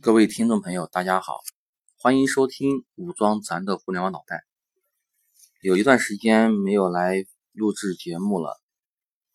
[0.00, 1.40] 各位听众朋友，大家好，
[1.98, 4.44] 欢迎收听武装咱的互联网脑袋。
[5.60, 8.60] 有一段时间没有来录制节目了，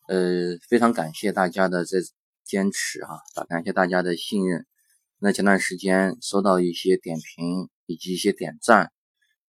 [0.08, 1.98] 呃，非常感谢大家的这
[2.46, 4.66] 坚持哈，感谢大家的信任。
[5.18, 8.90] 那前段时间收到一些点评以及一些点赞，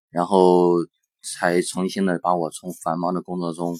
[0.10, 0.74] 然后
[1.22, 3.78] 才重新的把我从繁忙的工作中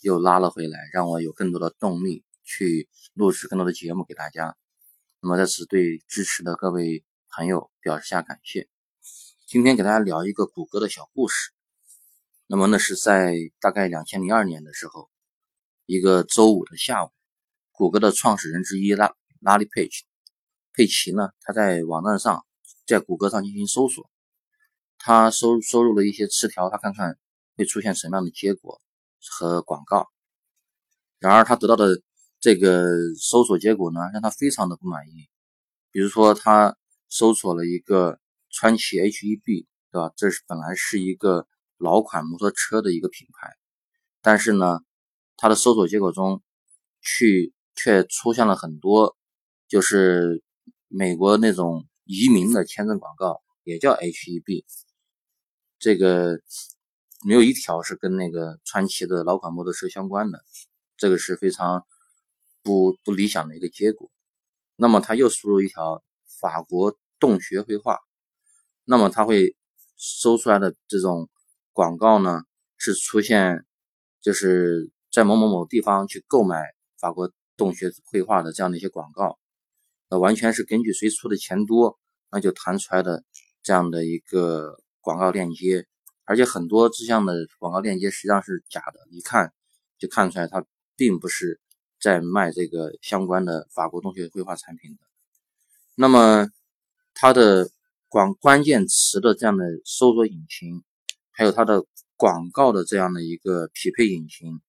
[0.00, 4.56] 又拉了回来，让我有更多的动力去录制更多的节目给大家。
[5.20, 8.68] 那么在此对支持的各位朋友表示下感谢。
[9.48, 11.50] 今天给大家聊一个谷歌的小故事。
[12.46, 15.10] 那么那是在大概两千零二年的时候，
[15.86, 17.10] 一个周五的下午，
[17.72, 20.04] 谷歌的创始人之一拉拉里佩奇
[20.72, 22.46] 佩奇呢，他在网站上，
[22.86, 24.08] 在谷歌上进行搜索，
[24.98, 27.18] 他收收入了一些词条，他看看
[27.56, 28.80] 会出现什么样的结果
[29.28, 30.08] 和广告。
[31.18, 32.00] 然而他得到的。
[32.40, 32.86] 这个
[33.20, 35.28] 搜索结果呢，让他非常的不满意。
[35.90, 36.76] 比如说，他
[37.08, 40.12] 搜索了一个川崎 H.E.B，对吧？
[40.16, 43.56] 这是本来是一个老款摩托车的一个品牌，
[44.22, 44.80] 但是呢，
[45.36, 46.42] 他的搜索结果中
[47.00, 49.16] 去却出现了很多，
[49.66, 50.44] 就是
[50.86, 54.64] 美国那种移民的签证广告，也叫 H.E.B，
[55.78, 56.40] 这个
[57.26, 60.44] 没有一条是跟那个川崎的老款摩托车相关的，
[60.96, 61.84] 这个是非常。
[62.68, 64.10] 不不理想的一个结果，
[64.76, 66.04] 那么他又输入一条
[66.38, 67.98] 法国洞穴绘画，
[68.84, 69.56] 那么他会
[69.96, 71.30] 搜出来的这种
[71.72, 72.42] 广告呢，
[72.76, 73.64] 是出现
[74.20, 76.62] 就是在某某某地方去购买
[77.00, 79.38] 法国洞穴绘画的这样的一些广告，
[80.10, 81.98] 那完全是根据谁出的钱多，
[82.30, 83.24] 那就弹出来的
[83.62, 85.86] 这样的一个广告链接，
[86.26, 89.54] 而且很多这样的广告链接实际上是假的，一看
[89.98, 90.62] 就看出来它
[90.94, 91.62] 并不是。
[92.00, 94.98] 在卖这个相关的法国洞穴绘画产品的，
[95.96, 96.48] 那么
[97.12, 97.70] 它的
[98.08, 100.84] 广关键词的这样的搜索引擎，
[101.32, 101.84] 还有它的
[102.16, 104.60] 广告的这样的一个匹配引擎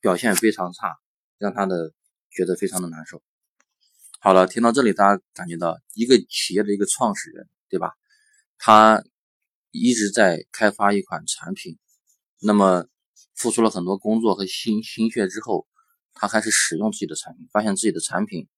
[0.00, 0.96] 表现非常差，
[1.36, 1.92] 让他的
[2.30, 3.22] 觉得非常的难受。
[4.18, 7.92] 好了，听到这里，大家感觉到一个企业的一个创始人，对吧？
[8.56, 9.04] 他
[9.70, 11.78] 一直在开发一款产品，
[12.40, 12.86] 那么。
[13.34, 15.66] 付出了很多工作和心心血之后，
[16.16, 18.48] 他开始使用自己的产品，发现自己的产品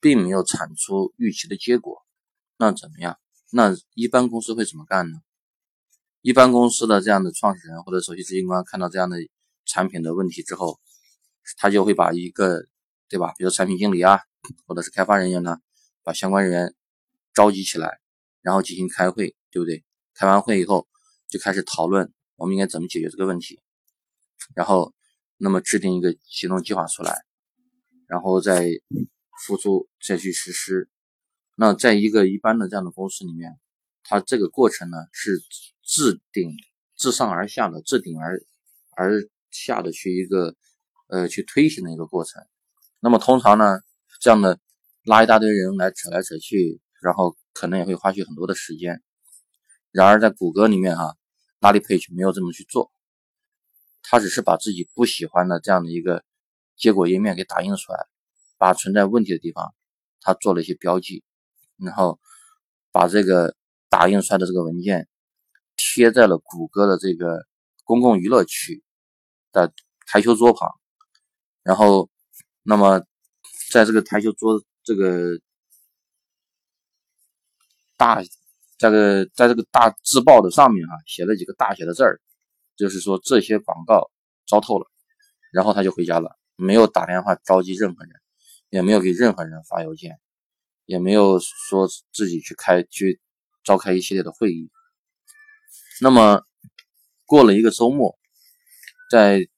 [0.00, 2.02] 并没有产出预期的结果，
[2.56, 3.18] 那怎么样？
[3.50, 5.18] 那一般公司会怎么干呢？
[6.22, 9.18] 一般公司的这样的创始人或者首席执行官看到这样的
[9.66, 10.80] 产品的问题之后，
[11.58, 12.64] 他就会把一个，
[13.08, 13.34] 对吧？
[13.36, 14.20] 比如产品经理啊，
[14.66, 15.58] 或者是开发人员呢，
[16.02, 16.74] 把相关人员
[17.34, 18.00] 召集起来，
[18.40, 19.84] 然后进行开会，对不对？
[20.14, 20.86] 开完会以后，
[21.28, 23.60] 就开始讨论我们应该怎么解决这个问题。
[24.54, 24.94] 然后，
[25.36, 27.24] 那么制定一个行动计划出来，
[28.06, 28.68] 然后再
[29.46, 30.88] 付出再去实施。
[31.56, 33.58] 那在一个一般的这样的公司里面，
[34.02, 35.40] 它这个过程呢是
[35.84, 36.50] 自顶
[36.96, 38.40] 自上而下的，自顶而
[38.96, 40.56] 而下的去一个
[41.08, 42.42] 呃去推行的一个过程。
[43.00, 43.80] 那么通常呢，
[44.20, 44.58] 这样的
[45.04, 49.02] 拉一大堆人来扯来扯去，然后可能也会花去很多的时间。
[49.90, 51.16] 然而在谷歌里面哈，
[51.60, 52.90] 拉力 page 没有这么去做。
[54.06, 56.22] 他只是把自己不喜欢的这样的一个
[56.76, 58.06] 结果页面给打印出来，
[58.58, 59.74] 把存在问题的地方
[60.20, 61.24] 他做了一些标记，
[61.78, 62.20] 然后
[62.92, 63.56] 把这个
[63.88, 65.08] 打印出来的这个文件
[65.74, 67.46] 贴在了谷歌的这个
[67.82, 68.84] 公共娱乐区
[69.52, 69.72] 的
[70.06, 70.68] 台球桌旁，
[71.62, 72.10] 然后
[72.62, 73.02] 那么
[73.72, 75.40] 在这个台球桌这个
[77.96, 78.22] 大
[78.76, 82.20] 这个在这个大字报的上面哈写了几个大写的字儿。
[82.76, 84.10] 就是说这些广告
[84.46, 84.86] 糟透了，
[85.52, 88.12] 然后他就回家了，没有打电话召集任何人，
[88.70, 90.18] 也没有给任何人发邮件，
[90.84, 93.20] 也没有说自己去开去
[93.62, 94.70] 召开一系列的会议。
[96.00, 96.42] 那么
[97.24, 98.18] 过了一个周末，
[99.10, 99.48] 在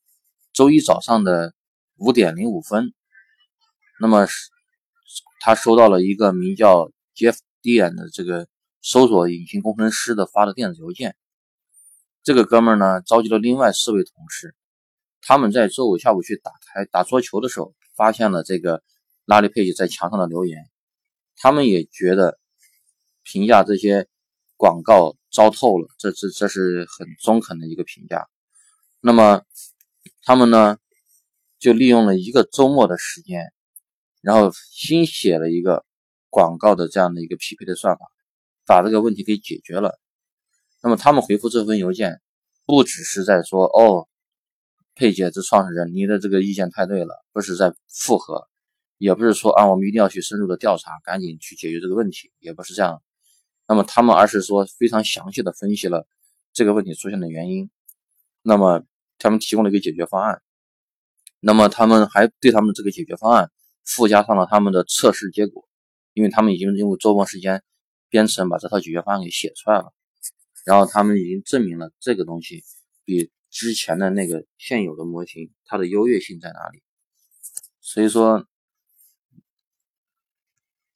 [0.52, 1.54] 周一早上的
[1.96, 2.92] 五点零五分，
[4.00, 4.26] 那么
[5.40, 8.46] 他收到了一个名叫 Jeff Dean 的这个
[8.82, 11.16] 搜索引擎工程师的发的电子邮件。
[12.26, 14.56] 这个哥们儿呢，召集了另外四位同事，
[15.22, 18.82] 他们在周五下午去打台打桌球的时候，发现了这个
[19.26, 20.68] 拉里佩奇在墙上的留言，
[21.36, 22.36] 他们也觉得
[23.22, 24.08] 评价这些
[24.56, 28.26] 广告糟透了，这这这是很中肯的一个评价。
[28.98, 29.42] 那么
[30.22, 30.78] 他们呢，
[31.60, 33.52] 就利用了一个周末的时间，
[34.20, 35.86] 然后新写了一个
[36.28, 38.00] 广告的这样的一个匹配的算法，
[38.66, 39.96] 把这个问题给解决了。
[40.86, 42.20] 那么他们回复这份邮件，
[42.64, 44.06] 不只是在说“哦，
[44.94, 48.46] 佩姐，这创始人，你的这个意见太对了”，不是在附和，
[48.96, 53.02] 也不是说啊，我们一定要去深入的调查，赶紧去解决这个问题，也不是这样。
[53.66, 56.06] 那么他们而是说非常详细的分析了
[56.52, 57.68] 这个问题出现的原因，
[58.42, 58.84] 那么
[59.18, 60.40] 他们提供了一个解决方案，
[61.40, 63.50] 那么他们还对他们这个解决方案
[63.84, 65.68] 附加上了他们的测试结果，
[66.14, 67.64] 因为他们已经用周末时间
[68.08, 69.92] 编程把这套解决方案给写出来了，
[70.66, 72.62] 然后他们已经证明了这个东西
[73.06, 76.82] 比之前的那个现有的模型它的优越性在哪里，
[77.80, 78.46] 所以说。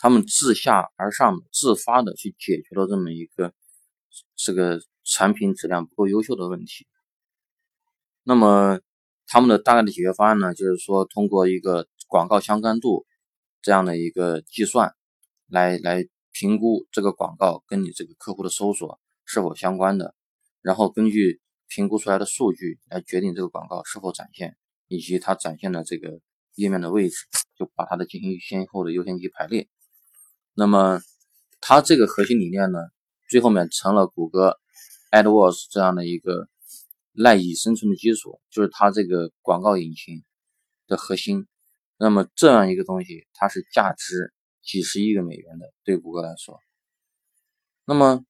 [0.02, 3.52] 他们自下而上、自发的去解决了这么一个
[4.34, 6.86] 这个产品质量不够优秀的问题。
[8.22, 8.80] 那么
[9.26, 13.04] 他们的大概的解决方案呢，就是说通过一个广告相关度
[13.60, 14.94] 这样的一个计算，
[15.48, 18.98] 来来评估这个广告跟你这个客户的搜索
[19.32, 20.12] 是否相关的，
[20.60, 24.56] 然后根据评估出来的数据来决定这个广告是否展现，
[24.88, 26.18] 以及它展现的这个
[26.56, 27.14] 页面的位置，
[27.56, 29.68] 就把它的进行先后的优先级排列。
[30.54, 31.00] 那么，
[31.60, 32.80] 它这个核心理念呢，
[33.28, 34.58] 最后面成了谷歌
[35.12, 36.48] AdWords 这样的一个
[37.12, 40.24] 赖以生存的基础，就是它这个广告引擎
[40.88, 41.46] 的核心。
[41.98, 46.58] 那么这样一个东西，它是价值几十亿个美元的，对谷歌来说。
[47.84, 48.24] 那么，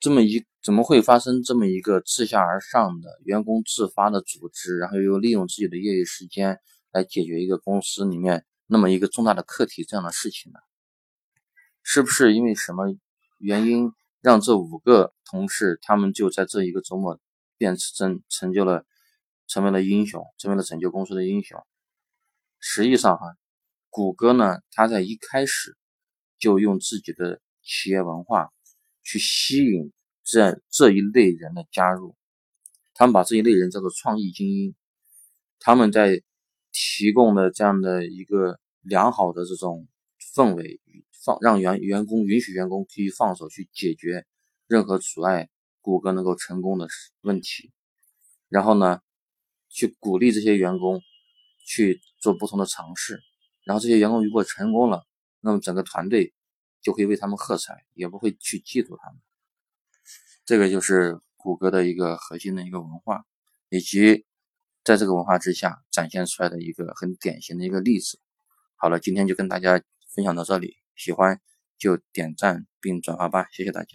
[0.00, 6.58] 这么一怎么会发生这么一个自下而上的员工自发的组织，然后又利用自己的业余时间
[6.90, 10.58] 来解决一个公司里面那么一个重大的课题这样的事情呢？
[11.82, 12.94] 是不是因为什么
[13.38, 17.18] 原因让这五个同事他们就在这一个周末
[17.58, 18.84] 变成成就了
[19.46, 21.58] 成为了英雄，成为了拯救公司的英雄？
[22.58, 23.34] 实际上哈，
[23.88, 25.76] 谷歌呢，它在一开始
[26.38, 28.50] 就用自己的企业文化
[29.02, 29.92] 去吸引
[30.22, 32.16] 这样这一类人的加入，
[32.94, 34.74] 他们把这一类人叫做创意精英，
[35.58, 36.22] 他们在
[36.72, 39.88] 提供的这样的一个良好的这种
[40.34, 40.80] 氛围。
[41.22, 44.24] 放让员员工允许员工可以放手去解决
[44.66, 45.50] 任何阻碍
[45.82, 46.88] 谷歌能够成功的
[47.20, 47.70] 问题，
[48.48, 49.00] 然后呢，
[49.68, 51.02] 去鼓励这些员工
[51.66, 53.20] 去做不同的尝试，
[53.64, 55.04] 然后这些员工如果成功了，
[55.40, 56.32] 那么整个团队
[56.80, 59.20] 就会为他们喝彩，也不会去嫉妒他们。
[60.44, 63.24] 这个就是谷歌的一个核心的一个文化，
[63.68, 64.26] 以及
[64.84, 68.20] 在这个文化之下展现出来的一个很典型的一个例子。
[68.76, 69.82] 好了，今天就跟大家
[70.14, 70.76] 分享到这里。
[70.96, 71.40] 喜欢
[71.78, 73.88] 就点赞并转发吧，谢谢大家。